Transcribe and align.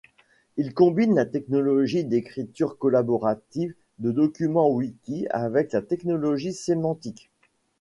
Il 0.57 0.73
combine 0.73 1.13
la 1.13 1.27
technologie 1.27 2.03
d’écriture 2.03 2.79
collaborative 2.79 3.75
de 3.99 4.09
documents 4.11 4.67
wiki 4.71 5.27
avec 5.29 5.73
la 5.73 5.83
technologie 5.83 6.53
sémantique. 6.53 7.29